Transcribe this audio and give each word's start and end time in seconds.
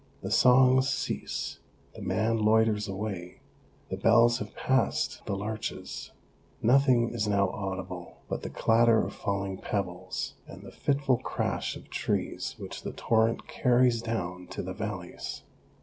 The 0.23 0.31
songs 0.31 0.89
cease, 0.89 1.59
the 1.93 2.01
man 2.01 2.39
loiters 2.39 2.87
away; 2.87 3.41
the 3.89 3.97
bells 3.97 4.39
have 4.39 4.55
passed 4.55 5.23
the 5.27 5.35
larches; 5.37 6.09
nothing 6.59 7.09
is 7.11 7.27
now 7.27 7.49
audible 7.51 8.17
but 8.27 8.41
the 8.41 8.49
clatter 8.49 9.05
of 9.05 9.13
falling 9.13 9.59
pebbles 9.59 10.33
and 10.47 10.63
the 10.63 10.71
fitful 10.71 11.17
crash 11.19 11.75
of 11.77 11.91
trees 11.91 12.55
which 12.57 12.81
the 12.81 12.93
torrent 12.93 13.47
carries 13.47 14.01
down 14.01 14.47
to 14.47 14.63
the 14.63 14.73
valleys. 14.73 15.43